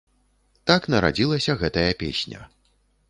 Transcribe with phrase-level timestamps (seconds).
[0.71, 2.39] Так нарадзілася гэтая песня.